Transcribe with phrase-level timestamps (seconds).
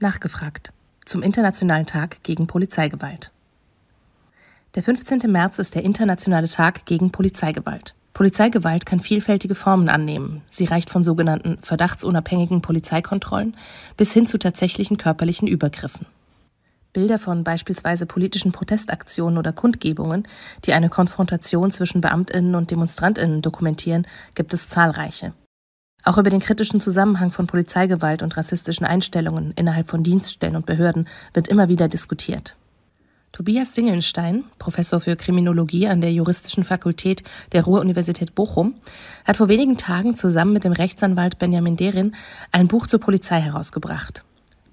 [0.00, 0.72] Nachgefragt
[1.04, 3.30] zum Internationalen Tag gegen Polizeigewalt.
[4.74, 5.20] Der 15.
[5.30, 7.94] März ist der Internationale Tag gegen Polizeigewalt.
[8.12, 10.42] Polizeigewalt kann vielfältige Formen annehmen.
[10.50, 13.56] Sie reicht von sogenannten verdachtsunabhängigen Polizeikontrollen
[13.96, 16.06] bis hin zu tatsächlichen körperlichen Übergriffen.
[16.92, 20.26] Bilder von beispielsweise politischen Protestaktionen oder Kundgebungen,
[20.64, 25.34] die eine Konfrontation zwischen Beamtinnen und Demonstrantinnen dokumentieren, gibt es zahlreiche.
[26.04, 31.08] Auch über den kritischen Zusammenhang von Polizeigewalt und rassistischen Einstellungen innerhalb von Dienststellen und Behörden
[31.32, 32.56] wird immer wieder diskutiert.
[33.32, 38.74] Tobias Singelstein, Professor für Kriminologie an der Juristischen Fakultät der Ruhr-Universität Bochum,
[39.24, 42.14] hat vor wenigen Tagen zusammen mit dem Rechtsanwalt Benjamin Derin
[42.52, 44.22] ein Buch zur Polizei herausgebracht.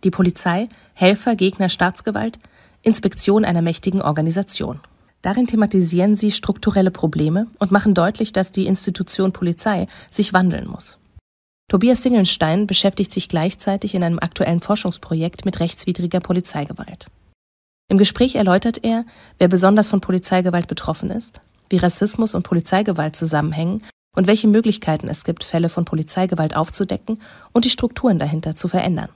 [0.03, 2.37] Die Polizei, Helfer, Gegner, Staatsgewalt,
[2.83, 4.79] Inspektion einer mächtigen Organisation.
[5.23, 10.99] Darin thematisieren sie strukturelle Probleme und machen deutlich, dass die Institution Polizei sich wandeln muss.
[11.71, 17.07] Tobias Singelstein beschäftigt sich gleichzeitig in einem aktuellen Forschungsprojekt mit rechtswidriger Polizeigewalt.
[17.87, 19.05] Im Gespräch erläutert er,
[19.37, 23.83] wer besonders von Polizeigewalt betroffen ist, wie Rassismus und Polizeigewalt zusammenhängen
[24.13, 27.21] und welche Möglichkeiten es gibt, Fälle von Polizeigewalt aufzudecken
[27.53, 29.07] und die Strukturen dahinter zu verändern.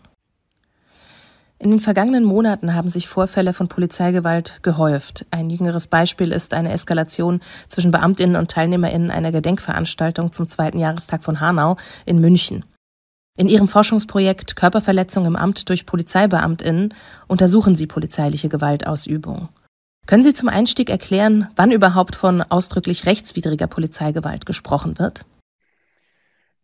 [1.58, 5.25] In den vergangenen Monaten haben sich Vorfälle von Polizeigewalt gehäuft.
[5.31, 11.23] Ein jüngeres Beispiel ist eine Eskalation zwischen Beamtinnen und Teilnehmerinnen einer Gedenkveranstaltung zum zweiten Jahrestag
[11.23, 12.66] von Hanau in München.
[13.38, 16.94] In ihrem Forschungsprojekt Körperverletzung im Amt durch Polizeibeamtinnen
[17.28, 19.50] untersuchen sie polizeiliche Gewaltausübung.
[20.06, 25.26] Können Sie zum Einstieg erklären, wann überhaupt von ausdrücklich rechtswidriger Polizeigewalt gesprochen wird?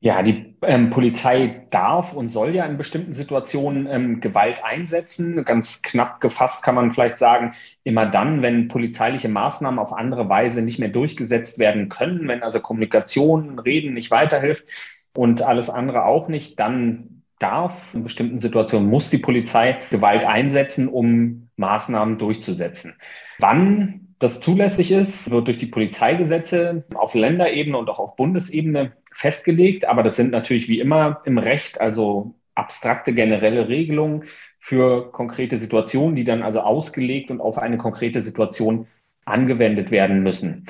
[0.03, 5.45] Ja, die ähm, Polizei darf und soll ja in bestimmten Situationen ähm, Gewalt einsetzen.
[5.45, 10.63] Ganz knapp gefasst kann man vielleicht sagen, immer dann, wenn polizeiliche Maßnahmen auf andere Weise
[10.63, 14.65] nicht mehr durchgesetzt werden können, wenn also Kommunikation, Reden nicht weiterhilft,
[15.13, 20.87] und alles andere auch nicht, dann darf, in bestimmten Situationen muss die Polizei Gewalt einsetzen,
[20.87, 22.95] um Maßnahmen durchzusetzen.
[23.39, 29.85] Wann das zulässig ist, wird durch die Polizeigesetze auf Länderebene und auch auf Bundesebene festgelegt.
[29.85, 34.25] Aber das sind natürlich wie immer im Recht, also abstrakte generelle Regelungen
[34.59, 38.85] für konkrete Situationen, die dann also ausgelegt und auf eine konkrete Situation
[39.25, 40.67] angewendet werden müssen.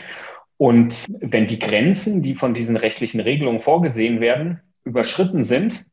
[0.58, 5.86] Und wenn die Grenzen, die von diesen rechtlichen Regelungen vorgesehen werden, überschritten sind,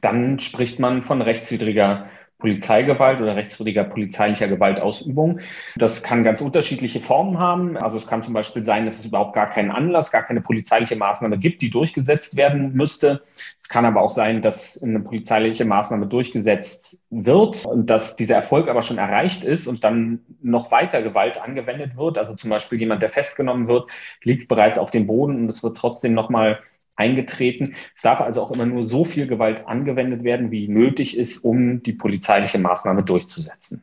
[0.00, 2.06] dann spricht man von rechtswidriger
[2.38, 5.40] Polizeigewalt oder rechtswidriger polizeilicher Gewaltausübung.
[5.74, 7.76] Das kann ganz unterschiedliche Formen haben.
[7.76, 10.94] Also es kann zum Beispiel sein, dass es überhaupt gar keinen Anlass, gar keine polizeiliche
[10.94, 13.22] Maßnahme gibt, die durchgesetzt werden müsste.
[13.60, 18.68] Es kann aber auch sein, dass eine polizeiliche Maßnahme durchgesetzt wird und dass dieser Erfolg
[18.68, 22.18] aber schon erreicht ist und dann noch weiter Gewalt angewendet wird.
[22.18, 23.90] Also zum Beispiel jemand, der festgenommen wird,
[24.22, 26.60] liegt bereits auf dem Boden und es wird trotzdem nochmal
[26.98, 27.74] eingetreten.
[27.96, 31.82] Es darf also auch immer nur so viel Gewalt angewendet werden, wie nötig ist, um
[31.82, 33.82] die polizeiliche Maßnahme durchzusetzen.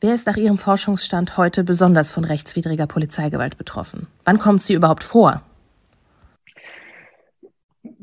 [0.00, 4.08] Wer ist nach Ihrem Forschungsstand heute besonders von rechtswidriger Polizeigewalt betroffen?
[4.24, 5.42] Wann kommt sie überhaupt vor?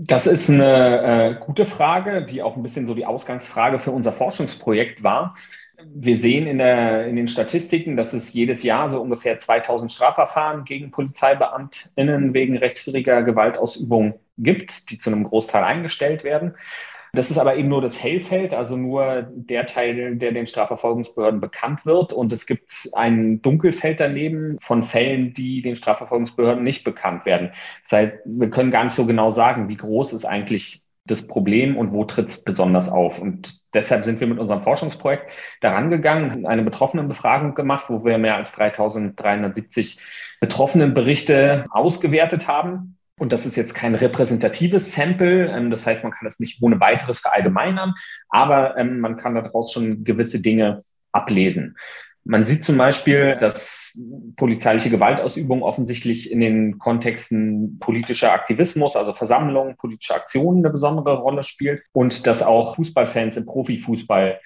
[0.01, 4.13] Das ist eine äh, gute Frage, die auch ein bisschen so die Ausgangsfrage für unser
[4.13, 5.35] Forschungsprojekt war
[5.85, 10.65] wir sehen in, der, in den Statistiken, dass es jedes Jahr so ungefähr 2000 Strafverfahren
[10.65, 16.55] gegen PolizeibeamtInnen wegen rechtswidriger Gewaltausübung gibt, die zu einem Großteil eingestellt werden.
[17.11, 21.85] Das ist aber eben nur das Hellfeld, also nur der Teil, der den Strafverfolgungsbehörden bekannt
[21.85, 22.13] wird.
[22.13, 27.51] Und es gibt ein Dunkelfeld daneben von Fällen, die den Strafverfolgungsbehörden nicht bekannt werden.
[27.83, 31.77] Das heißt, wir können gar nicht so genau sagen, wie groß ist eigentlich das Problem
[31.77, 33.19] und wo tritt es besonders auf.
[33.19, 35.31] Und deshalb sind wir mit unserem Forschungsprojekt
[35.61, 39.99] daran gegangen, eine Betroffenenbefragung gemacht, wo wir mehr als 3370
[40.39, 42.97] Betroffenenberichte ausgewertet haben.
[43.19, 45.47] Und das ist jetzt kein repräsentatives Sample.
[45.47, 47.93] Ähm, das heißt, man kann das nicht ohne weiteres verallgemeinern,
[48.29, 51.75] aber ähm, man kann daraus schon gewisse Dinge ablesen.
[52.25, 53.97] Man sieht zum Beispiel, dass
[54.35, 61.43] polizeiliche Gewaltausübung offensichtlich in den Kontexten politischer Aktivismus, also Versammlungen, politische Aktionen eine besondere Rolle
[61.43, 64.39] spielt und dass auch Fußballfans im Profifußball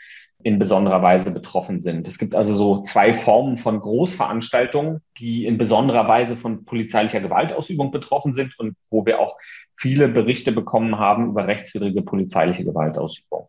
[0.43, 2.07] in besonderer Weise betroffen sind.
[2.07, 7.91] Es gibt also so zwei Formen von Großveranstaltungen, die in besonderer Weise von polizeilicher Gewaltausübung
[7.91, 9.37] betroffen sind und wo wir auch
[9.75, 13.47] viele Berichte bekommen haben über rechtswidrige polizeiliche Gewaltausübung.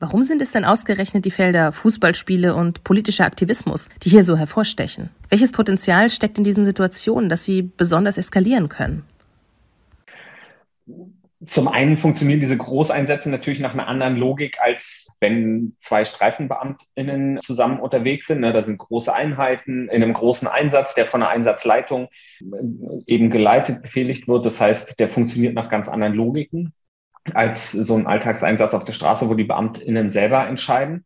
[0.00, 5.10] Warum sind es denn ausgerechnet die Felder Fußballspiele und politischer Aktivismus, die hier so hervorstechen?
[5.28, 9.04] Welches Potenzial steckt in diesen Situationen, dass sie besonders eskalieren können?
[11.46, 17.80] Zum einen funktionieren diese Großeinsätze natürlich nach einer anderen Logik, als wenn zwei StreifenbeamtInnen zusammen
[17.80, 18.40] unterwegs sind.
[18.40, 22.08] Ne, da sind große Einheiten in einem großen Einsatz, der von einer Einsatzleitung
[23.06, 24.46] eben geleitet, befehligt wird.
[24.46, 26.72] Das heißt, der funktioniert nach ganz anderen Logiken.
[27.32, 31.04] Als so ein Alltagseinsatz auf der Straße, wo die BeamtInnen selber entscheiden.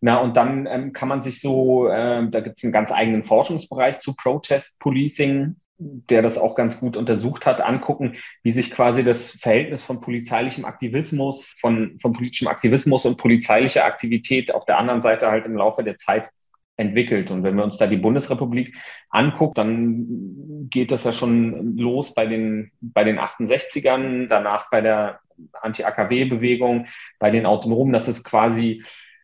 [0.00, 3.24] Na, und dann ähm, kann man sich so, äh, da gibt es einen ganz eigenen
[3.24, 9.04] Forschungsbereich zu Protest Policing, der das auch ganz gut untersucht hat, angucken, wie sich quasi
[9.04, 15.02] das Verhältnis von polizeilichem Aktivismus, von, von politischem Aktivismus und polizeilicher Aktivität auf der anderen
[15.02, 16.30] Seite halt im Laufe der Zeit
[16.78, 17.30] entwickelt.
[17.30, 18.74] Und wenn wir uns da die Bundesrepublik
[19.10, 25.20] angucken, dann geht das ja schon los bei den, bei den 68ern, danach bei der
[25.60, 26.86] Anti-AKW-Bewegung,
[27.18, 28.82] bei den Autonomen, dass es quasi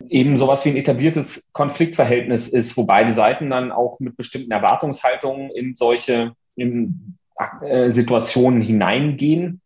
[0.08, 5.50] eben sowas wie ein etabliertes Konfliktverhältnis ist, wo beide Seiten dann auch mit bestimmten Erwartungshaltungen
[5.50, 7.16] in solche in,
[7.62, 9.60] äh, Situationen hineingehen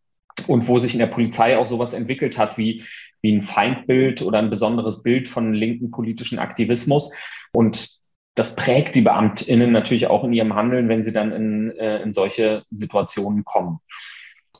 [0.46, 2.84] und wo sich in der Polizei auch sowas entwickelt hat wie,
[3.22, 7.10] wie ein Feindbild oder ein besonderes Bild von linken politischen Aktivismus.
[7.52, 7.98] Und
[8.34, 12.12] das prägt die BeamtInnen natürlich auch in ihrem Handeln, wenn sie dann in, äh, in
[12.12, 13.80] solche Situationen kommen.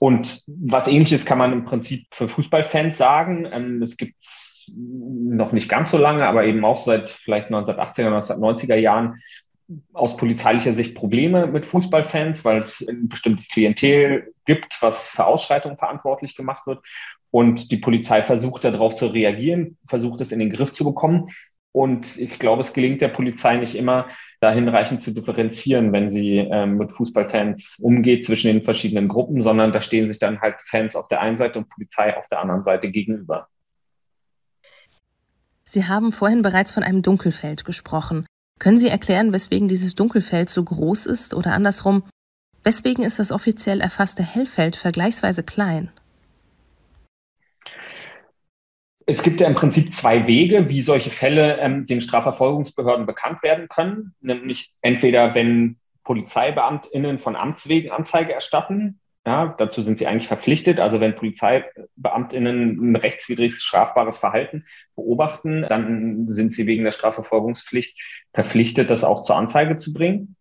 [0.00, 3.48] Und was ähnliches kann man im Prinzip für Fußballfans sagen.
[3.50, 4.16] Ähm, es gibt
[4.74, 9.20] noch nicht ganz so lange, aber eben auch seit vielleicht 1980er, 1990er Jahren
[9.92, 15.76] aus polizeilicher Sicht Probleme mit Fußballfans, weil es ein bestimmtes Klientel gibt, was für Ausschreitungen
[15.76, 16.80] verantwortlich gemacht wird.
[17.30, 21.28] Und die Polizei versucht darauf zu reagieren, versucht es in den Griff zu bekommen.
[21.72, 24.08] Und ich glaube, es gelingt der Polizei nicht immer,
[24.40, 29.72] da hinreichend zu differenzieren, wenn sie ähm, mit Fußballfans umgeht zwischen den verschiedenen Gruppen, sondern
[29.72, 32.64] da stehen sich dann halt Fans auf der einen Seite und Polizei auf der anderen
[32.64, 33.48] Seite gegenüber.
[35.64, 38.26] Sie haben vorhin bereits von einem Dunkelfeld gesprochen.
[38.58, 42.04] Können Sie erklären, weswegen dieses Dunkelfeld so groß ist oder andersrum,
[42.64, 45.90] weswegen ist das offiziell erfasste Hellfeld vergleichsweise klein?
[49.10, 53.66] Es gibt ja im Prinzip zwei Wege, wie solche Fälle ähm, den Strafverfolgungsbehörden bekannt werden
[53.68, 54.12] können.
[54.20, 60.78] Nämlich entweder, wenn PolizeibeamtInnen von Amts wegen Anzeige erstatten, ja, dazu sind sie eigentlich verpflichtet.
[60.78, 67.98] Also wenn PolizeibeamtInnen ein rechtswidriges strafbares Verhalten beobachten, dann sind sie wegen der Strafverfolgungspflicht
[68.34, 70.36] verpflichtet, das auch zur Anzeige zu bringen.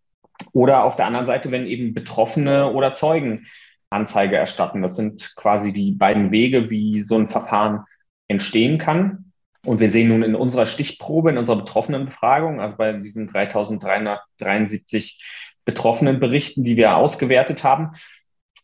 [0.52, 3.46] Oder auf der anderen Seite, wenn eben Betroffene oder Zeugen
[3.88, 4.82] Anzeige erstatten.
[4.82, 7.86] Das sind quasi die beiden Wege, wie so ein Verfahren
[8.28, 9.32] entstehen kann.
[9.66, 15.22] Und wir sehen nun in unserer Stichprobe, in unserer Betroffenenbefragung, also bei diesen 3373
[15.64, 17.92] betroffenen Berichten, die wir ausgewertet haben,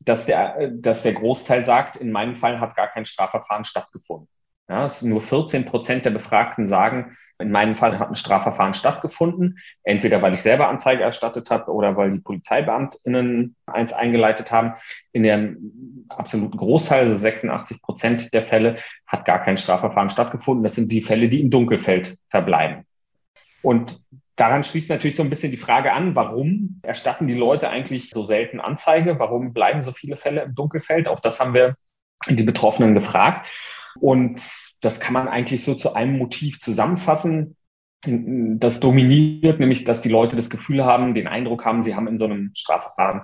[0.00, 4.28] dass der, dass der Großteil sagt, in meinem Fall hat gar kein Strafverfahren stattgefunden.
[4.66, 10.22] Ja, nur 14 Prozent der Befragten sagen, in meinem Fall hat ein Strafverfahren stattgefunden, entweder
[10.22, 14.72] weil ich selber Anzeige erstattet habe oder weil die PolizeibeamtInnen eins eingeleitet haben.
[15.12, 20.64] In dem absoluten Großteil, also 86 Prozent der Fälle, hat gar kein Strafverfahren stattgefunden.
[20.64, 22.84] Das sind die Fälle, die im Dunkelfeld verbleiben.
[23.62, 24.00] Und
[24.36, 28.24] Daran schließt natürlich so ein bisschen die Frage an, warum erstatten die Leute eigentlich so
[28.24, 29.18] selten Anzeige?
[29.20, 31.06] Warum bleiben so viele Fälle im Dunkelfeld?
[31.06, 31.76] Auch das haben wir
[32.28, 33.46] die Betroffenen gefragt.
[34.00, 34.42] Und
[34.80, 37.56] das kann man eigentlich so zu einem Motiv zusammenfassen.
[38.04, 42.18] Das dominiert nämlich, dass die Leute das Gefühl haben, den Eindruck haben, sie haben in
[42.18, 43.22] so einem Strafverfahren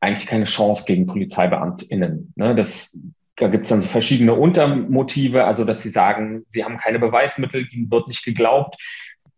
[0.00, 2.32] eigentlich keine Chance gegen PolizeibeamtInnen.
[2.36, 2.90] Ne, das,
[3.36, 7.90] da gibt es dann verschiedene Untermotive, also dass sie sagen, sie haben keine Beweismittel, ihnen
[7.90, 8.76] wird nicht geglaubt,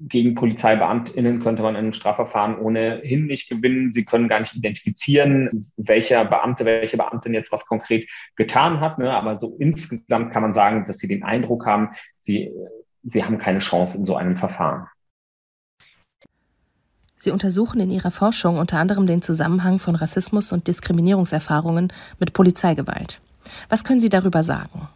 [0.09, 3.93] gegen PolizeibeamtInnen könnte man in einem Strafverfahren ohnehin nicht gewinnen.
[3.93, 8.99] Sie können gar nicht identifizieren, welcher Beamte, welche Beamtin jetzt was konkret getan hat.
[8.99, 9.13] Ne?
[9.13, 12.51] Aber so insgesamt kann man sagen, dass sie den Eindruck haben, sie,
[13.05, 14.89] sie haben keine Chance in so einem Verfahren.
[17.23, 23.21] Sie untersuchen in ihrer Forschung unter anderem den Zusammenhang von Rassismus und Diskriminierungserfahrungen mit Polizeigewalt.
[23.69, 24.89] Was können Sie darüber sagen?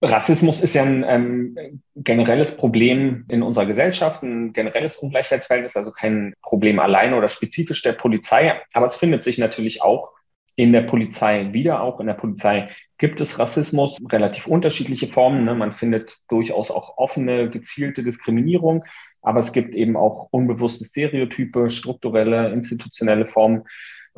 [0.00, 6.34] Rassismus ist ja ein ähm, generelles Problem in unserer Gesellschaft, ein generelles Ungleichheitsverhältnis, also kein
[6.40, 10.12] Problem alleine oder spezifisch der Polizei, aber es findet sich natürlich auch
[10.58, 11.82] in der Polizei wieder.
[11.82, 12.68] Auch in der Polizei
[12.98, 15.44] gibt es Rassismus, relativ unterschiedliche Formen.
[15.44, 15.54] Ne?
[15.54, 18.84] Man findet durchaus auch offene, gezielte Diskriminierung,
[19.22, 23.64] aber es gibt eben auch unbewusste Stereotype, strukturelle, institutionelle Formen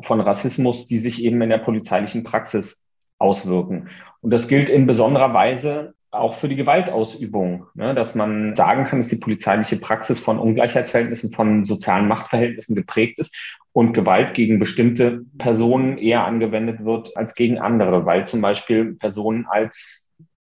[0.01, 2.85] von Rassismus, die sich eben in der polizeilichen Praxis
[3.19, 3.89] auswirken.
[4.21, 9.01] Und das gilt in besonderer Weise auch für die Gewaltausübung, ne, dass man sagen kann,
[9.01, 13.37] dass die polizeiliche Praxis von Ungleichheitsverhältnissen, von sozialen Machtverhältnissen geprägt ist
[13.73, 19.47] und Gewalt gegen bestimmte Personen eher angewendet wird als gegen andere, weil zum Beispiel Personen
[19.47, 20.11] als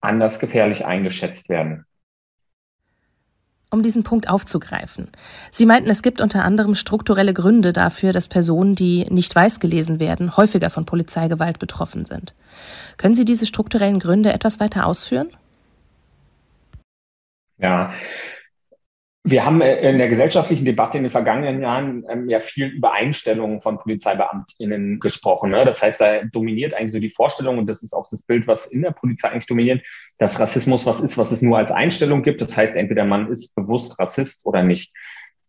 [0.01, 1.85] anders gefährlich eingeschätzt werden
[3.71, 5.09] um diesen Punkt aufzugreifen.
[5.51, 10.01] Sie meinten, es gibt unter anderem strukturelle Gründe dafür, dass Personen, die nicht weiß gelesen
[10.01, 12.35] werden, häufiger von Polizeigewalt betroffen sind.
[12.97, 15.31] Können Sie diese strukturellen Gründe etwas weiter ausführen?
[17.59, 17.93] Ja,
[19.23, 22.93] Wir haben äh, in der gesellschaftlichen Debatte in den vergangenen Jahren ähm, ja viel über
[22.93, 25.51] Einstellungen von PolizeibeamtInnen gesprochen.
[25.51, 25.65] Ne?
[25.65, 28.67] Das heißt, da dominiert eigentlich so die Vorstellung, und das ist auch das Bild, was
[28.67, 29.87] in der Polizei eigentlich dominiert,
[30.19, 32.41] dass Rassismus was ist, was es nur als Einstellung gibt.
[32.41, 34.91] Das heißt, entweder man ist bewusst Rassist oder nicht.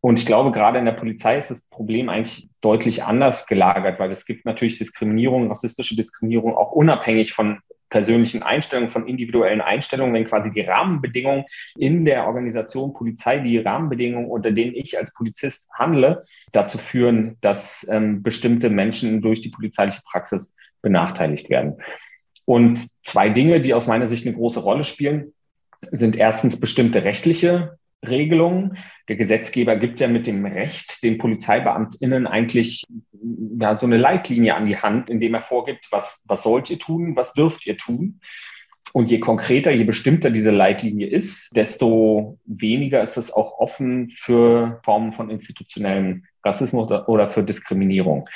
[0.01, 4.11] Und ich glaube, gerade in der Polizei ist das Problem eigentlich deutlich anders gelagert, weil
[4.11, 7.59] es gibt natürlich Diskriminierung, rassistische Diskriminierung auch unabhängig von
[7.91, 11.45] persönlichen Einstellungen, von individuellen Einstellungen, wenn quasi die Rahmenbedingungen
[11.77, 17.85] in der Organisation Polizei, die Rahmenbedingungen, unter denen ich als Polizist handle, dazu führen, dass
[17.91, 21.77] ähm, bestimmte Menschen durch die polizeiliche Praxis benachteiligt werden.
[22.45, 25.33] Und zwei Dinge, die aus meiner Sicht eine große Rolle spielen,
[25.91, 27.77] sind erstens bestimmte rechtliche
[28.07, 28.77] Regelungen.
[29.07, 32.83] Der Gesetzgeber gibt ja mit dem Recht den PolizeibeamtInnen eigentlich
[33.59, 37.15] ja, so eine Leitlinie an die Hand, indem er vorgibt, was, was sollt ihr tun,
[37.15, 38.19] was dürft ihr tun.
[38.93, 44.81] Und je konkreter, je bestimmter diese Leitlinie ist, desto weniger ist es auch offen für
[44.83, 48.27] Formen von institutionellem Rassismus oder für Diskriminierung.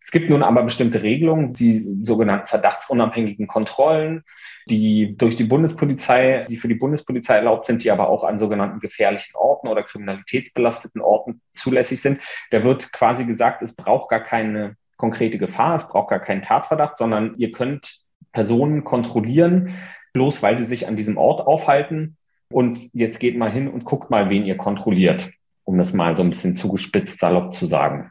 [0.00, 4.22] Es gibt nun aber bestimmte Regelungen, die sogenannten verdachtsunabhängigen Kontrollen,
[4.68, 8.80] die durch die Bundespolizei, die für die Bundespolizei erlaubt sind, die aber auch an sogenannten
[8.80, 12.20] gefährlichen Orten oder kriminalitätsbelasteten Orten zulässig sind.
[12.50, 16.98] Da wird quasi gesagt, es braucht gar keine konkrete Gefahr, es braucht gar keinen Tatverdacht,
[16.98, 17.98] sondern ihr könnt
[18.32, 19.74] Personen kontrollieren,
[20.12, 22.16] bloß weil sie sich an diesem Ort aufhalten.
[22.50, 25.30] Und jetzt geht mal hin und guckt mal, wen ihr kontrolliert,
[25.64, 28.10] um das mal so ein bisschen zugespitzt salopp zu sagen.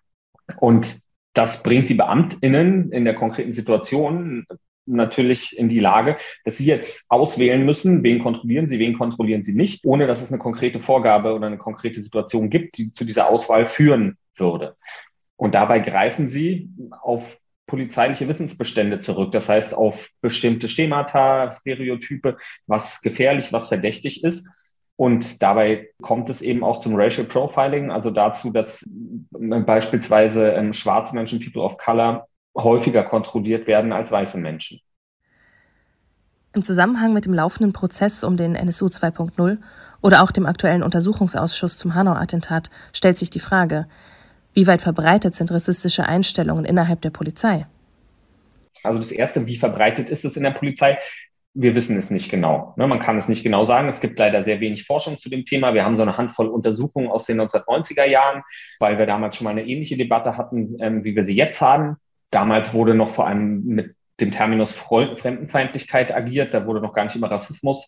[0.58, 1.00] Und
[1.34, 4.46] das bringt die BeamtInnen in der konkreten Situation
[4.86, 9.56] natürlich in die Lage, dass sie jetzt auswählen müssen, wen kontrollieren sie, wen kontrollieren sie
[9.56, 13.30] nicht, ohne dass es eine konkrete Vorgabe oder eine konkrete Situation gibt, die zu dieser
[13.30, 14.76] Auswahl führen würde.
[15.36, 16.70] Und dabei greifen sie
[17.02, 19.32] auf polizeiliche Wissensbestände zurück.
[19.32, 22.38] Das heißt, auf bestimmte Schemata, Stereotype,
[22.68, 24.48] was gefährlich, was verdächtig ist
[24.96, 28.84] und dabei kommt es eben auch zum Racial Profiling, also dazu, dass
[29.32, 34.80] beispielsweise ähm, schwarze Menschen, People of Color, häufiger kontrolliert werden als weiße Menschen.
[36.56, 39.58] Im Zusammenhang mit dem laufenden Prozess um den NSU 2.0
[40.02, 43.88] oder auch dem aktuellen Untersuchungsausschuss zum Hanau-Attentat stellt sich die Frage,
[44.54, 47.66] wie weit verbreitet sind rassistische Einstellungen innerhalb der Polizei?
[48.84, 51.00] Also das Erste, wie verbreitet ist es in der Polizei?
[51.56, 52.74] wir wissen es nicht genau.
[52.78, 52.88] Ne?
[52.88, 53.88] Man kann es nicht genau sagen.
[53.88, 55.74] Es gibt leider sehr wenig Forschung zu dem Thema.
[55.74, 58.42] Wir haben so eine Handvoll Untersuchungen aus den 1990er Jahren,
[58.80, 61.98] weil wir damals schon mal eine ähnliche Debatte hatten, ähm, wie wir sie jetzt haben.
[62.34, 66.54] Damals wurde noch vor allem mit dem Terminus Fremdenfeindlichkeit agiert.
[66.54, 67.88] Da wurde noch gar nicht über Rassismus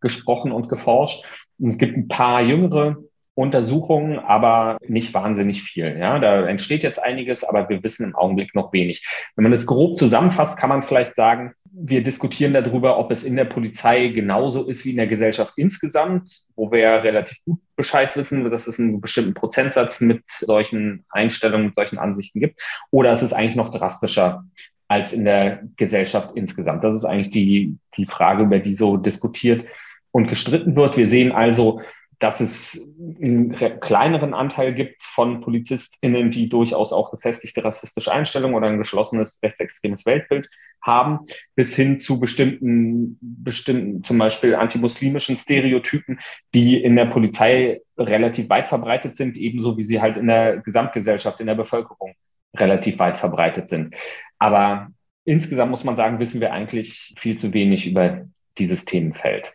[0.00, 1.24] gesprochen und geforscht.
[1.58, 2.96] Und es gibt ein paar jüngere
[3.34, 5.96] Untersuchungen, aber nicht wahnsinnig viel.
[5.98, 9.04] Ja, da entsteht jetzt einiges, aber wir wissen im Augenblick noch wenig.
[9.34, 13.34] Wenn man es grob zusammenfasst, kann man vielleicht sagen, wir diskutieren darüber, ob es in
[13.34, 18.14] der Polizei genauso ist wie in der Gesellschaft insgesamt, wo wir ja relativ gut Bescheid
[18.14, 22.60] wissen, dass es einen bestimmten Prozentsatz mit solchen Einstellungen, mit solchen Ansichten gibt,
[22.92, 24.44] oder ist es eigentlich noch drastischer
[24.86, 26.84] als in der Gesellschaft insgesamt?
[26.84, 29.64] Das ist eigentlich die, die Frage, über die so diskutiert
[30.12, 30.96] und gestritten wird.
[30.96, 31.80] Wir sehen also,
[32.18, 38.68] dass es einen kleineren Anteil gibt von PolizistInnen, die durchaus auch gefestigte rassistische Einstellungen oder
[38.68, 40.48] ein geschlossenes rechtsextremes Weltbild
[40.82, 41.20] haben,
[41.54, 46.20] bis hin zu bestimmten, bestimmten, zum Beispiel antimuslimischen Stereotypen,
[46.54, 51.40] die in der Polizei relativ weit verbreitet sind, ebenso wie sie halt in der Gesamtgesellschaft,
[51.40, 52.14] in der Bevölkerung
[52.54, 53.94] relativ weit verbreitet sind.
[54.38, 54.88] Aber
[55.24, 58.26] insgesamt muss man sagen, wissen wir eigentlich viel zu wenig über
[58.58, 59.54] dieses Themenfeld.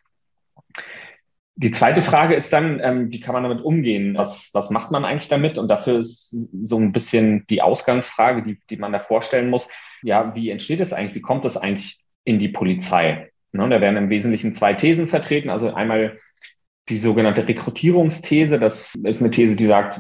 [1.61, 4.15] Die zweite Frage ist dann, ähm, wie kann man damit umgehen?
[4.15, 5.57] Was, was macht man eigentlich damit?
[5.57, 6.29] Und dafür ist
[6.65, 9.67] so ein bisschen die Ausgangsfrage, die, die man da vorstellen muss.
[10.01, 11.15] Ja, wie entsteht es eigentlich?
[11.15, 13.31] Wie kommt es eigentlich in die Polizei?
[13.51, 15.49] Ne, da werden im Wesentlichen zwei Thesen vertreten.
[15.49, 16.15] Also einmal
[16.87, 18.57] die sogenannte Rekrutierungsthese.
[18.57, 19.99] Das ist eine These, die sagt,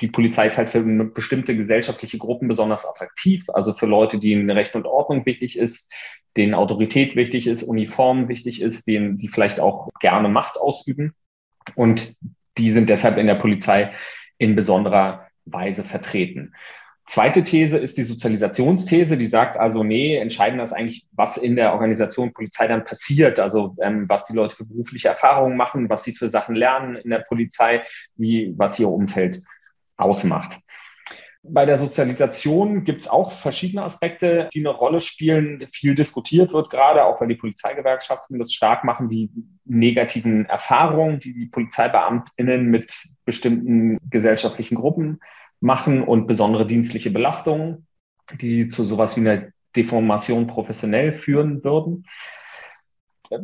[0.00, 3.44] die Polizei ist halt für bestimmte gesellschaftliche Gruppen besonders attraktiv.
[3.48, 5.90] Also für Leute, denen Recht und Ordnung wichtig ist,
[6.36, 11.14] denen Autorität wichtig ist, Uniform wichtig ist, denen, die vielleicht auch gerne Macht ausüben.
[11.74, 12.16] Und
[12.58, 13.92] die sind deshalb in der Polizei
[14.38, 16.54] in besonderer Weise vertreten.
[17.06, 21.72] Zweite These ist die Sozialisationsthese, die sagt also, nee, entscheidend ist eigentlich, was in der
[21.72, 26.14] Organisation Polizei dann passiert, also ähm, was die Leute für berufliche Erfahrungen machen, was sie
[26.14, 27.82] für Sachen lernen in der Polizei,
[28.14, 29.42] wie was ihr Umfeld
[29.96, 30.58] ausmacht.
[31.44, 35.66] Bei der Sozialisation gibt es auch verschiedene Aspekte, die eine Rolle spielen.
[35.72, 39.28] Viel diskutiert wird gerade, auch weil die Polizeigewerkschaften das stark machen, die
[39.64, 42.94] negativen Erfahrungen, die die Polizeibeamtinnen mit
[43.24, 45.18] bestimmten gesellschaftlichen Gruppen
[45.58, 47.88] machen und besondere dienstliche Belastungen,
[48.40, 52.06] die zu sowas wie einer Deformation professionell führen würden.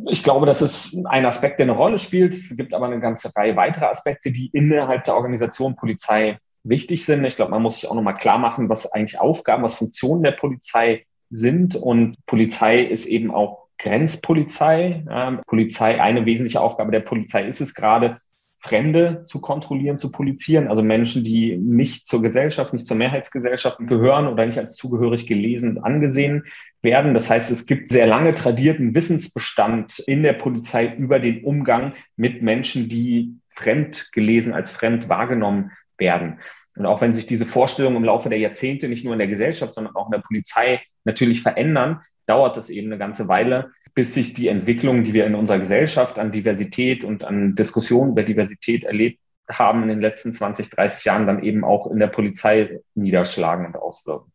[0.09, 2.33] Ich glaube, das ist ein Aspekt, der eine Rolle spielt.
[2.33, 7.23] Es gibt aber eine ganze Reihe weiterer Aspekte, die innerhalb der Organisation Polizei wichtig sind.
[7.25, 10.31] Ich glaube, man muss sich auch nochmal klar machen, was eigentlich Aufgaben, was Funktionen der
[10.31, 11.75] Polizei sind.
[11.75, 15.05] Und Polizei ist eben auch Grenzpolizei.
[15.09, 18.17] Ähm, Polizei, eine wesentliche Aufgabe der Polizei ist es gerade,
[18.61, 24.27] Fremde zu kontrollieren, zu polizieren, also Menschen, die nicht zur Gesellschaft, nicht zur Mehrheitsgesellschaft gehören
[24.27, 26.43] oder nicht als zugehörig gelesen angesehen
[26.81, 27.13] werden.
[27.13, 32.41] Das heißt, es gibt sehr lange tradierten Wissensbestand in der Polizei über den Umgang mit
[32.41, 36.39] Menschen, die fremd gelesen, als fremd wahrgenommen werden.
[36.75, 39.75] Und auch wenn sich diese Vorstellungen im Laufe der Jahrzehnte nicht nur in der Gesellschaft,
[39.75, 44.33] sondern auch in der Polizei natürlich verändern, dauert es eben eine ganze Weile, bis sich
[44.33, 49.19] die Entwicklung, die wir in unserer Gesellschaft an Diversität und an Diskussionen über Diversität erlebt
[49.49, 53.75] haben in den letzten 20, 30 Jahren, dann eben auch in der Polizei niederschlagen und
[53.75, 54.31] auswirken.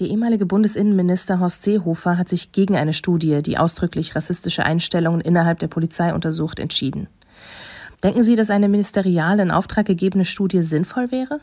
[0.00, 5.58] Der ehemalige Bundesinnenminister Horst Seehofer hat sich gegen eine Studie, die ausdrücklich rassistische Einstellungen innerhalb
[5.58, 7.08] der Polizei untersucht, entschieden.
[8.04, 11.40] Denken Sie, dass eine ministerial in Auftrag gegebene Studie sinnvoll wäre?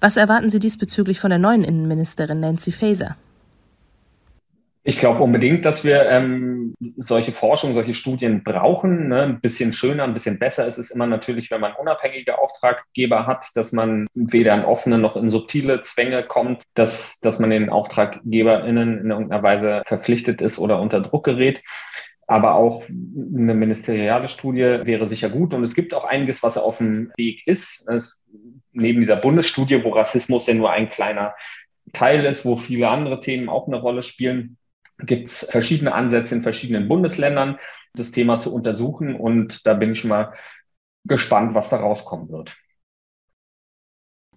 [0.00, 3.16] Was erwarten Sie diesbezüglich von der neuen Innenministerin Nancy Faeser?
[4.88, 9.08] Ich glaube unbedingt, dass wir ähm, solche Forschung, solche Studien brauchen.
[9.08, 9.22] Ne?
[9.22, 13.48] Ein bisschen schöner, ein bisschen besser ist es immer natürlich, wenn man unabhängige Auftraggeber hat,
[13.54, 19.00] dass man weder in offene noch in subtile Zwänge kommt, dass, dass man den AuftraggeberInnen
[19.00, 21.60] in irgendeiner Weise verpflichtet ist oder unter Druck gerät.
[22.30, 25.54] Aber auch eine ministeriale Studie wäre sicher gut.
[25.54, 27.88] Und es gibt auch einiges, was auf dem Weg ist.
[27.88, 28.20] Es,
[28.72, 31.34] neben dieser Bundesstudie, wo Rassismus ja nur ein kleiner
[31.94, 34.58] Teil ist, wo viele andere Themen auch eine Rolle spielen,
[34.98, 37.58] gibt es verschiedene Ansätze in verschiedenen Bundesländern,
[37.94, 39.14] das Thema zu untersuchen.
[39.14, 40.34] Und da bin ich mal
[41.04, 42.54] gespannt, was da rauskommen wird.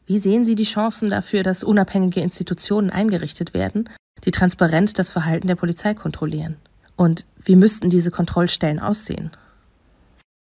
[0.06, 3.90] Wie sehen Sie die Chancen dafür, dass unabhängige Institutionen eingerichtet werden,
[4.24, 6.58] die transparent das Verhalten der Polizei kontrollieren?
[7.02, 9.32] Und wie müssten diese Kontrollstellen aussehen?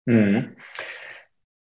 [0.09, 0.57] Hm.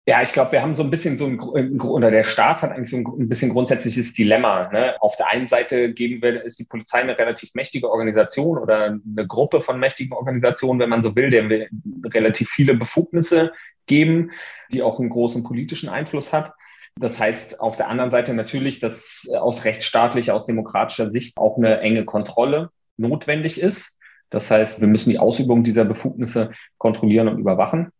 [0.05, 2.89] Ja, ich glaube, wir haben so ein bisschen so ein, oder der Staat hat eigentlich
[2.89, 4.69] so ein, bisschen grundsätzliches Dilemma.
[4.73, 5.01] Ne?
[5.01, 9.25] Auf der einen Seite geben wir, ist die Polizei eine relativ mächtige Organisation oder eine
[9.25, 11.69] Gruppe von mächtigen Organisationen, wenn man so will, der wir
[12.13, 13.53] relativ viele Befugnisse
[13.85, 14.31] geben,
[14.73, 16.51] die auch einen großen politischen Einfluss hat.
[16.99, 21.79] Das heißt auf der anderen Seite natürlich, dass aus rechtsstaatlicher, aus demokratischer Sicht auch eine
[21.79, 23.94] enge Kontrolle notwendig ist.
[24.29, 27.91] Das heißt, wir müssen die Ausübung dieser Befugnisse kontrollieren und überwachen.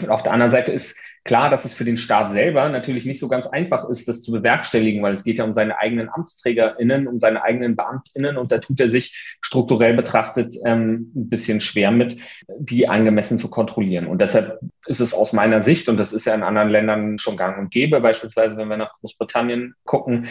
[0.00, 3.20] Und auf der anderen Seite ist klar, dass es für den Staat selber natürlich nicht
[3.20, 7.06] so ganz einfach ist, das zu bewerkstelligen, weil es geht ja um seine eigenen AmtsträgerInnen,
[7.06, 11.90] um seine eigenen BeamtInnen und da tut er sich strukturell betrachtet ähm, ein bisschen schwer
[11.90, 12.16] mit,
[12.58, 14.06] die angemessen zu kontrollieren.
[14.06, 17.36] Und deshalb ist es aus meiner Sicht, und das ist ja in anderen Ländern schon
[17.36, 20.26] gang und gäbe, beispielsweise wenn wir nach Großbritannien gucken,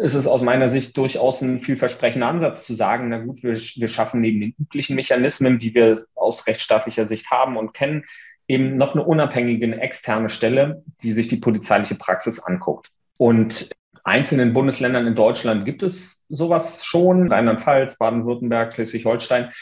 [0.00, 3.88] ist es aus meiner Sicht durchaus ein vielversprechender Ansatz zu sagen, na gut, wir, wir
[3.88, 8.04] schaffen neben den üblichen Mechanismen, die wir aus rechtsstaatlicher Sicht haben und kennen,
[8.48, 12.90] eben noch eine unabhängige, eine externe Stelle, die sich die polizeiliche Praxis anguckt.
[13.16, 13.70] Und
[14.04, 19.52] einzelnen Bundesländern in Deutschland gibt es sowas schon, Rheinland-Pfalz, Baden-Württemberg, Schleswig-Holstein.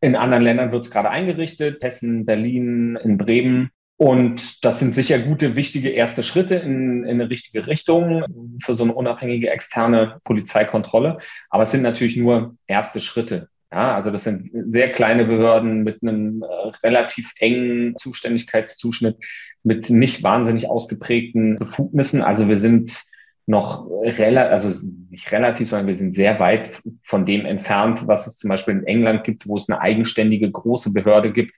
[0.00, 3.70] In anderen Ländern wird es gerade eingerichtet, Hessen, Berlin, in Bremen.
[4.04, 8.22] Und das sind sicher gute, wichtige erste Schritte in, in eine richtige Richtung
[8.62, 11.20] für so eine unabhängige externe Polizeikontrolle.
[11.48, 13.48] Aber es sind natürlich nur erste Schritte.
[13.72, 16.46] Ja, also das sind sehr kleine Behörden mit einem äh,
[16.86, 19.16] relativ engen Zuständigkeitszuschnitt,
[19.62, 22.20] mit nicht wahnsinnig ausgeprägten Befugnissen.
[22.20, 23.04] Also wir sind
[23.46, 28.38] noch relativ, also nicht relativ, sondern wir sind sehr weit von dem entfernt, was es
[28.38, 31.54] zum Beispiel in England gibt, wo es eine eigenständige große Behörde gibt,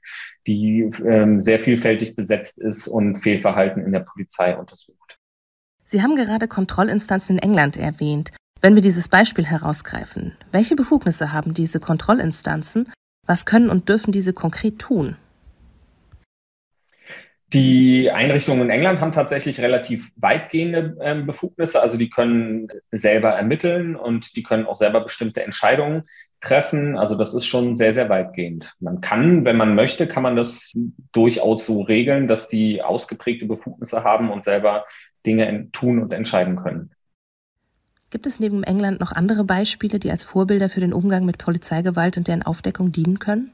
[0.47, 5.19] die ähm, sehr vielfältig besetzt ist und Fehlverhalten in der Polizei untersucht.
[5.85, 8.33] Sie haben gerade Kontrollinstanzen in England erwähnt.
[8.61, 12.91] Wenn wir dieses Beispiel herausgreifen, welche Befugnisse haben diese Kontrollinstanzen?
[13.27, 15.17] Was können und dürfen diese konkret tun?
[17.53, 21.81] Die Einrichtungen in England haben tatsächlich relativ weitgehende äh, Befugnisse.
[21.81, 26.03] Also die können selber ermitteln und die können auch selber bestimmte Entscheidungen
[26.41, 26.99] treffen.
[26.99, 28.75] Also das ist schon sehr, sehr weitgehend.
[28.81, 30.73] Man kann, wenn man möchte, kann man das
[31.13, 34.85] durchaus so regeln, dass die ausgeprägte Befugnisse haben und selber
[35.25, 36.91] Dinge tun und entscheiden können.
[38.11, 42.17] Gibt es neben England noch andere Beispiele, die als Vorbilder für den Umgang mit Polizeigewalt
[42.17, 43.53] und deren Aufdeckung dienen können?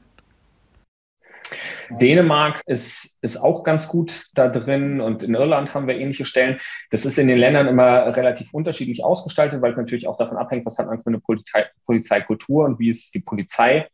[1.89, 6.59] Dänemark ist, ist auch ganz gut da drin und in Irland haben wir ähnliche Stellen.
[6.91, 10.65] Das ist in den Ländern immer relativ unterschiedlich ausgestaltet, weil es natürlich auch davon abhängt,
[10.65, 13.87] was hat man für eine Polizei, Polizeikultur und wie ist die Polizei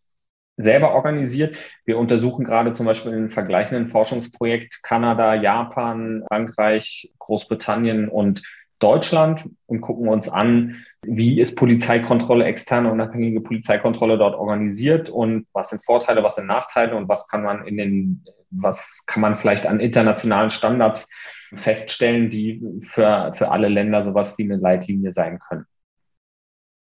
[0.58, 1.58] selber organisiert.
[1.86, 8.41] Wir untersuchen gerade zum Beispiel in einem vergleichenden Forschungsprojekt Kanada, Japan, Frankreich, Großbritannien und
[8.80, 15.70] Deutschland und gucken uns an, wie ist Polizeikontrolle, externe unabhängige Polizeikontrolle dort organisiert und was
[15.70, 19.65] sind Vorteile, was sind Nachteile und was kann man in den, was kann man vielleicht
[19.65, 21.10] an internationalen Standards
[21.54, 22.62] feststellen, die
[22.92, 25.65] für, für alle Länder sowas wie eine Leitlinie sein können.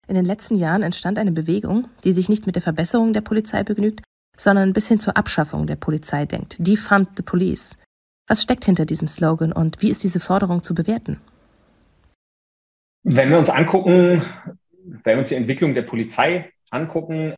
[0.08, 3.62] In den letzten Jahren entstand eine Bewegung, die sich nicht mit der Verbesserung der Polizei
[3.62, 4.02] begnügt,
[4.36, 6.56] sondern bis hin zur Abschaffung der Polizei denkt.
[6.58, 7.76] Defund the Police.
[8.28, 11.20] Was steckt hinter diesem Slogan und wie ist diese Forderung zu bewerten?
[13.04, 14.22] Wenn wir uns angucken,
[14.84, 17.34] wenn wir uns die Entwicklung der Polizei angucken,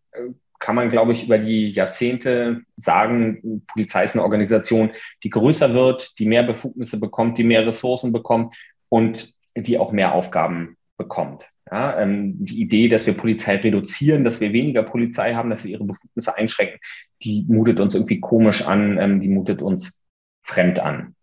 [0.59, 4.91] kann man, glaube ich, über die Jahrzehnte sagen, Polizei ist eine Organisation,
[5.23, 8.55] die größer wird, die mehr Befugnisse bekommt, die mehr Ressourcen bekommt
[8.89, 11.45] und die auch mehr Aufgaben bekommt.
[11.71, 15.71] Ja, ähm, die Idee, dass wir Polizei reduzieren, dass wir weniger Polizei haben, dass wir
[15.71, 16.79] ihre Befugnisse einschränken,
[17.23, 19.99] die mutet uns irgendwie komisch an, ähm, die mutet uns
[20.43, 21.14] fremd an.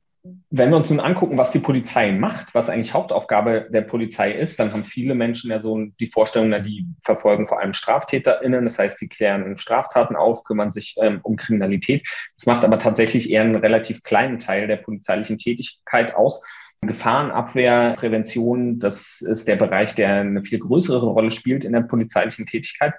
[0.52, 4.60] Wenn wir uns nun angucken, was die Polizei macht, was eigentlich Hauptaufgabe der Polizei ist,
[4.60, 8.66] dann haben viele Menschen ja so die Vorstellung, na, die verfolgen vor allem StraftäterInnen.
[8.66, 12.08] Das heißt, sie klären Straftaten auf, kümmern sich ähm, um Kriminalität.
[12.38, 16.44] Das macht aber tatsächlich eher einen relativ kleinen Teil der polizeilichen Tätigkeit aus.
[16.82, 22.48] Gefahrenabwehr, Prävention, das ist der Bereich, der eine viel größere Rolle spielt in der polizeilichen
[22.48, 22.94] Tätigkeit.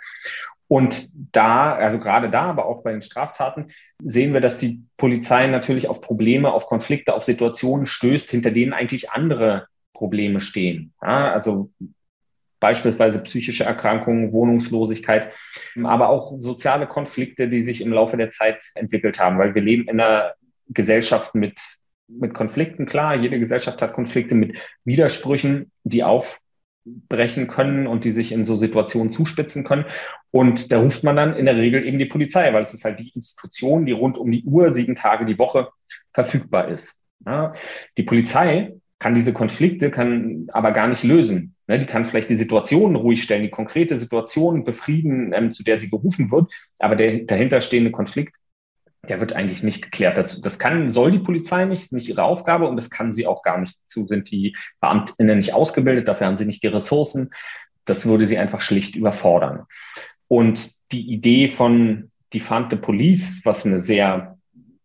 [0.72, 3.66] Und da, also gerade da, aber auch bei den Straftaten,
[4.02, 8.72] sehen wir, dass die Polizei natürlich auf Probleme, auf Konflikte, auf Situationen stößt, hinter denen
[8.72, 10.94] eigentlich andere Probleme stehen.
[11.02, 11.70] Ja, also
[12.58, 15.34] beispielsweise psychische Erkrankungen, Wohnungslosigkeit,
[15.84, 19.82] aber auch soziale Konflikte, die sich im Laufe der Zeit entwickelt haben, weil wir leben
[19.88, 20.32] in einer
[20.70, 21.58] Gesellschaft mit,
[22.08, 22.86] mit Konflikten.
[22.86, 26.02] Klar, jede Gesellschaft hat Konflikte mit Widersprüchen, die
[26.86, 29.84] aufbrechen können und die sich in so Situationen zuspitzen können.
[30.30, 33.00] Und da ruft man dann in der Regel eben die Polizei, weil es ist halt
[33.00, 35.68] die Institution, die rund um die Uhr, sieben Tage die Woche
[36.12, 36.98] verfügbar ist.
[37.24, 37.52] Ja,
[37.96, 41.54] die Polizei kann diese Konflikte, kann aber gar nicht lösen.
[41.66, 45.78] Ne, die kann vielleicht die Situation ruhig stellen, die konkrete Situation befrieden, ähm, zu der
[45.78, 48.36] sie gerufen wird, aber der dahinterstehende Konflikt,
[49.08, 50.16] der wird eigentlich nicht geklärt.
[50.16, 53.26] Das, das kann, soll die Polizei nicht, ist nicht ihre Aufgabe und das kann sie
[53.26, 53.76] auch gar nicht.
[53.84, 57.30] Dazu sind die Beamtinnen nicht ausgebildet, dafür haben sie nicht die Ressourcen.
[57.84, 59.64] Das würde sie einfach schlicht überfordern.
[60.28, 64.38] Und die Idee von Defund the Police, was eine sehr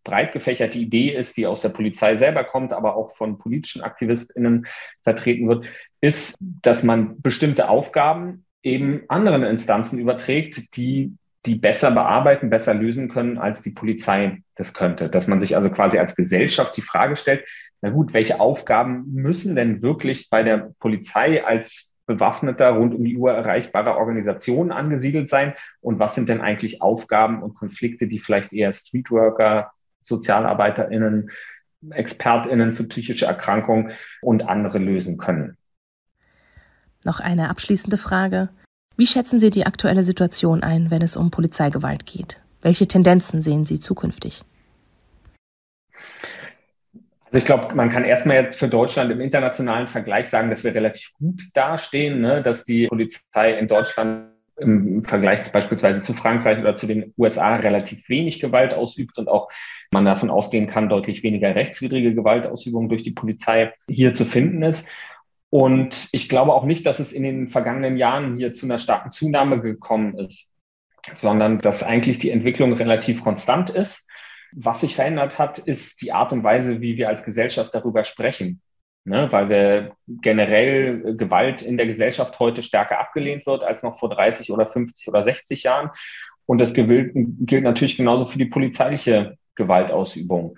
[0.03, 4.65] breit gefächerte Idee ist, die aus der Polizei selber kommt, aber auch von politischen AktivistInnen
[5.03, 5.65] vertreten wird,
[6.01, 11.13] ist, dass man bestimmte Aufgaben eben anderen Instanzen überträgt, die
[11.47, 15.10] die besser bearbeiten, besser lösen können, als die Polizei das könnte.
[15.10, 17.47] Dass man sich also quasi als Gesellschaft die Frage stellt,
[17.81, 23.17] na gut, welche Aufgaben müssen denn wirklich bei der Polizei als bewaffneter, rund um die
[23.17, 25.53] Uhr erreichbarer Organisationen angesiedelt sein?
[25.79, 31.29] Und was sind denn eigentlich Aufgaben und Konflikte, die vielleicht eher Streetworker, SozialarbeiterInnen,
[31.91, 35.57] ExpertInnen für psychische Erkrankungen und andere lösen können?
[37.05, 38.49] Noch eine abschließende Frage.
[38.97, 42.41] Wie schätzen Sie die aktuelle Situation ein, wenn es um Polizeigewalt geht?
[42.63, 44.41] Welche Tendenzen sehen Sie zukünftig?
[47.25, 50.73] Also ich glaube, man kann erstmal jetzt für Deutschland im internationalen Vergleich sagen, dass wir
[50.73, 52.41] relativ gut dastehen, ne?
[52.41, 58.10] dass die Polizei in Deutschland im Vergleich beispielsweise zu Frankreich oder zu den USA relativ
[58.10, 59.49] wenig Gewalt ausübt und auch
[59.91, 64.89] man davon ausgehen kann, deutlich weniger rechtswidrige Gewaltausübung durch die Polizei hier zu finden ist.
[65.49, 69.12] Und ich glaube auch nicht, dass es in den vergangenen Jahren hier zu einer starken
[69.12, 70.47] Zunahme gekommen ist,
[71.13, 74.07] sondern dass eigentlich die Entwicklung relativ konstant ist
[74.51, 78.62] was sich verändert hat, ist die Art und Weise, wie wir als Gesellschaft darüber sprechen.
[79.05, 84.10] Ne, weil wir generell Gewalt in der Gesellschaft heute stärker abgelehnt wird als noch vor
[84.10, 85.91] 30 oder 50 oder 60 Jahren.
[86.45, 90.57] Und das gilt, gilt natürlich genauso für die polizeiliche Gewaltausübung.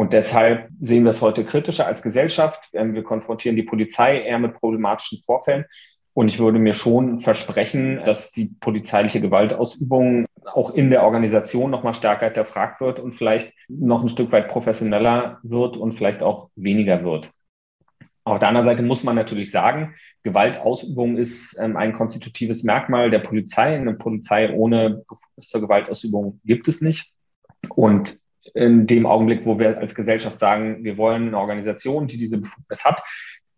[0.00, 2.70] Und deshalb sehen wir es heute kritischer als Gesellschaft.
[2.72, 5.66] Ähm, wir konfrontieren die Polizei eher mit problematischen Vorfällen.
[6.14, 11.92] Und ich würde mir schon versprechen, dass die polizeiliche Gewaltausübung auch in der Organisation nochmal
[11.92, 17.04] stärker hinterfragt wird und vielleicht noch ein Stück weit professioneller wird und vielleicht auch weniger
[17.04, 17.30] wird.
[18.24, 23.18] Auf der anderen Seite muss man natürlich sagen, Gewaltausübung ist ähm, ein konstitutives Merkmal der
[23.18, 23.76] Polizei.
[23.76, 25.02] Eine Polizei ohne
[25.38, 27.12] zur Gewaltausübung gibt es nicht.
[27.68, 28.19] Und
[28.54, 32.84] in dem Augenblick, wo wir als Gesellschaft sagen, wir wollen eine Organisation, die diese Befugnis
[32.84, 33.02] hat,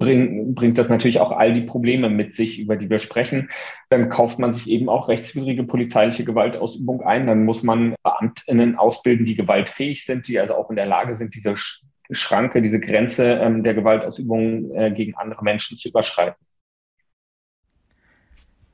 [0.02, 3.50] bring, bringt das natürlich auch all die Probleme mit sich, über die wir sprechen.
[3.88, 7.26] Dann kauft man sich eben auch rechtswidrige polizeiliche Gewaltausübung ein.
[7.26, 11.34] Dann muss man Beamtinnen ausbilden, die gewaltfähig sind, die also auch in der Lage sind,
[11.34, 11.54] diese
[12.10, 16.36] Schranke, diese Grenze ähm, der Gewaltausübung äh, gegen andere Menschen zu überschreiten.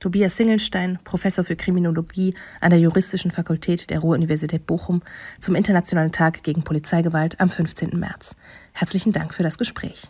[0.01, 5.03] Tobias Singelstein, Professor für Kriminologie an der Juristischen Fakultät der Ruhr-Universität Bochum,
[5.41, 7.99] zum Internationalen Tag gegen Polizeigewalt am 15.
[7.99, 8.37] März.
[8.73, 10.09] Herzlichen Dank für das Gespräch.